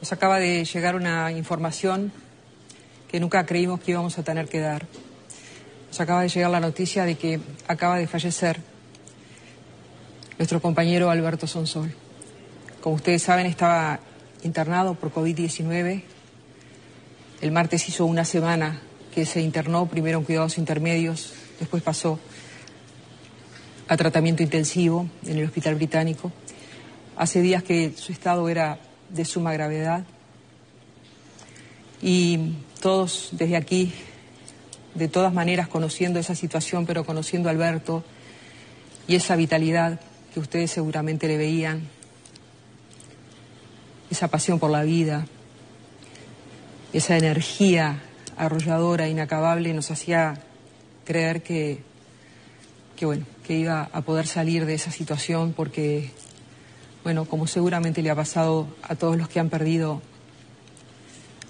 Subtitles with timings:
[0.00, 2.10] Nos acaba de llegar una información
[3.10, 4.86] que nunca creímos que íbamos a tener que dar.
[5.88, 7.38] Nos acaba de llegar la noticia de que
[7.68, 8.62] acaba de fallecer
[10.38, 11.94] nuestro compañero Alberto Sonsol.
[12.80, 14.00] Como ustedes saben, estaba
[14.42, 16.02] internado por COVID-19.
[17.42, 18.80] El martes hizo una semana
[19.14, 22.18] que se internó, primero en cuidados intermedios, después pasó
[23.86, 26.32] a tratamiento intensivo en el Hospital Británico.
[27.18, 28.78] Hace días que su estado era
[29.12, 30.04] de suma gravedad.
[32.02, 33.92] Y todos desde aquí,
[34.94, 38.04] de todas maneras, conociendo esa situación, pero conociendo a Alberto
[39.06, 40.00] y esa vitalidad
[40.32, 41.82] que ustedes seguramente le veían,
[44.10, 45.26] esa pasión por la vida,
[46.92, 48.02] esa energía
[48.36, 50.40] arrolladora, inacabable, nos hacía
[51.04, 51.82] creer que,
[52.96, 56.10] que, bueno, que iba a poder salir de esa situación porque,
[57.04, 60.02] bueno, como seguramente le ha pasado a todos los que han perdido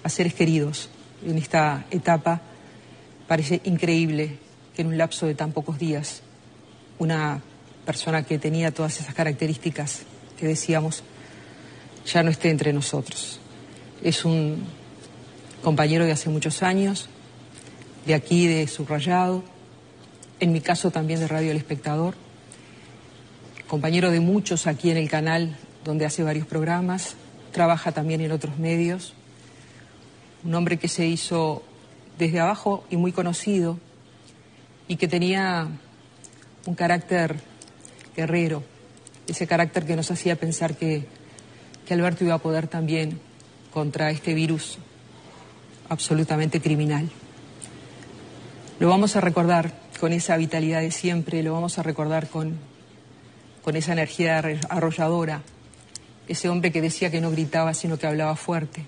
[0.03, 0.89] a seres queridos
[1.25, 2.41] en esta etapa,
[3.27, 4.37] parece increíble
[4.75, 6.21] que en un lapso de tan pocos días
[6.99, 7.41] una
[7.85, 10.03] persona que tenía todas esas características
[10.39, 11.03] que decíamos
[12.05, 13.39] ya no esté entre nosotros.
[14.03, 14.63] Es un
[15.61, 17.09] compañero de hace muchos años,
[18.05, 19.43] de aquí de Subrayado,
[20.39, 22.15] en mi caso también de Radio El Espectador,
[23.71, 25.55] compañero de muchos aquí en el canal
[25.85, 27.15] donde hace varios programas,
[27.53, 29.13] trabaja también en otros medios,
[30.43, 31.63] un hombre que se hizo
[32.19, 33.79] desde abajo y muy conocido
[34.89, 35.69] y que tenía
[36.65, 37.37] un carácter
[38.13, 38.61] guerrero,
[39.29, 41.05] ese carácter que nos hacía pensar que,
[41.87, 43.21] que Alberto iba a poder también
[43.71, 44.79] contra este virus
[45.87, 47.09] absolutamente criminal.
[48.81, 52.69] Lo vamos a recordar con esa vitalidad de siempre, lo vamos a recordar con,
[53.63, 55.41] con esa energía arrolladora,
[56.27, 58.85] ese hombre que decía que no gritaba, sino que hablaba fuerte.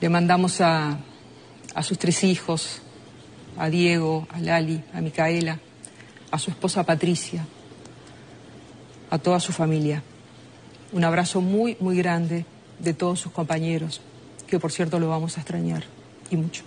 [0.00, 0.98] Le mandamos a,
[1.74, 2.82] a sus tres hijos,
[3.58, 5.58] a Diego, a Lali, a Micaela,
[6.30, 7.44] a su esposa Patricia,
[9.10, 10.02] a toda su familia.
[10.92, 12.44] Un abrazo muy, muy grande
[12.78, 14.00] de todos sus compañeros,
[14.46, 15.84] que por cierto lo vamos a extrañar
[16.30, 16.58] y mucho.